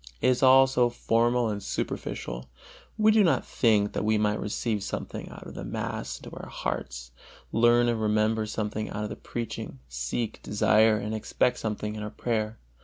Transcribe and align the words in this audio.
It 0.19 0.29
is 0.29 0.41
all 0.41 0.65
so 0.65 0.89
formal 0.89 1.47
and 1.49 1.61
superficial! 1.61 2.49
We 2.97 3.11
do 3.11 3.23
not 3.23 3.45
think 3.45 3.93
that 3.93 4.03
we 4.03 4.17
might 4.17 4.39
receive 4.39 4.81
something 4.81 5.29
out 5.29 5.45
of 5.45 5.53
the 5.53 5.63
mass 5.63 6.17
into 6.19 6.35
our 6.35 6.49
hearts, 6.49 7.11
learn 7.51 7.87
and 7.87 8.01
remember 8.01 8.47
something 8.47 8.89
out 8.89 9.03
of 9.03 9.11
the 9.11 9.15
preaching, 9.15 9.77
seek, 9.87 10.41
desire 10.41 10.97
and 10.97 11.13
expect 11.13 11.59
something 11.59 11.93
in 11.93 12.01
our 12.01 12.09
prayer. 12.09 12.57